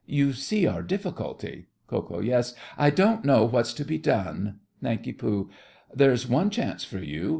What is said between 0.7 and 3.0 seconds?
difficulty. KO. Yes. I